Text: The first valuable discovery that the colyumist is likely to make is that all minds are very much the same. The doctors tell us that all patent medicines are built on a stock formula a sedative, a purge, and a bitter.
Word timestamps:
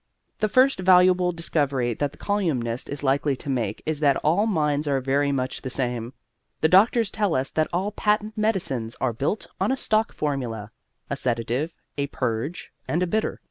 The 0.39 0.49
first 0.49 0.79
valuable 0.79 1.31
discovery 1.31 1.93
that 1.93 2.11
the 2.11 2.17
colyumist 2.17 2.89
is 2.89 3.03
likely 3.03 3.35
to 3.35 3.49
make 3.51 3.83
is 3.85 3.99
that 3.99 4.17
all 4.23 4.47
minds 4.47 4.87
are 4.87 4.99
very 4.99 5.31
much 5.31 5.61
the 5.61 5.69
same. 5.69 6.13
The 6.61 6.67
doctors 6.67 7.11
tell 7.11 7.35
us 7.35 7.51
that 7.51 7.67
all 7.71 7.91
patent 7.91 8.35
medicines 8.35 8.95
are 8.99 9.13
built 9.13 9.45
on 9.59 9.71
a 9.71 9.77
stock 9.77 10.11
formula 10.11 10.71
a 11.07 11.15
sedative, 11.15 11.71
a 11.99 12.07
purge, 12.07 12.71
and 12.87 13.03
a 13.03 13.05
bitter. 13.05 13.39